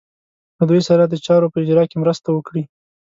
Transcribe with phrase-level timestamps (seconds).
[0.57, 2.63] له دوی سره د چارو په اجرا کې مرسته وکړي.